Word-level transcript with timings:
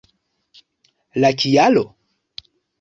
La 1.21 1.31
kialo? 1.43 1.85